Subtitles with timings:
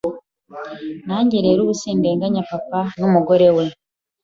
[1.07, 3.65] Nanjye rero ubu sindenganya papa n’umugore we